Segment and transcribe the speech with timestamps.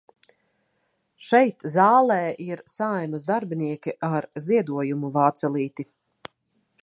[1.25, 5.89] Šeit zālē ir Saeimas darbinieki ar ziedojumu vācelīti.